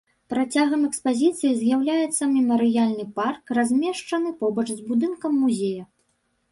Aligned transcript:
Працягам 0.33 0.85
экспазіцыі 0.87 1.51
з'яўляецца 1.59 2.23
мемарыяльны 2.33 3.05
парк, 3.21 3.43
размешчаны 3.59 4.29
побач 4.43 4.67
з 4.73 4.81
будынкам 4.91 5.31
музея. 5.45 5.83